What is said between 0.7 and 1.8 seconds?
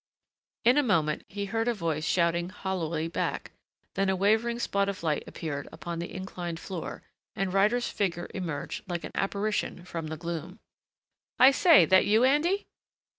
a moment he heard a